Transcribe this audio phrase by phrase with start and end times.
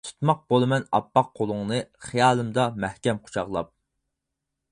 [0.07, 3.73] تۇتماق بولىمەن ئاپئاق قولۇڭنى، خىيالىمدا مەھكەم قۇچاقلاپ.